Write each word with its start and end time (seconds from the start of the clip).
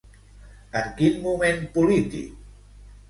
En 0.79 0.87
quin 1.01 1.21
moment 1.27 1.61
polític? 1.77 2.33